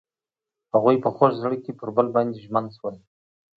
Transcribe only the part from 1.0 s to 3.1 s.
په خوږ زړه کې پر بل باندې ژمن شول.